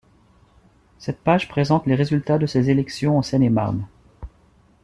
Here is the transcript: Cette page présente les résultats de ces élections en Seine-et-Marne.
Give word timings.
Cette 0.97 1.19
page 1.19 1.47
présente 1.47 1.85
les 1.85 1.93
résultats 1.93 2.39
de 2.39 2.47
ces 2.47 2.71
élections 2.71 3.19
en 3.19 3.21
Seine-et-Marne. 3.21 3.85